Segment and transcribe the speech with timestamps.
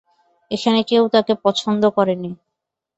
[0.51, 2.31] এখানে কেউ তাকে পছন্দ করেনি।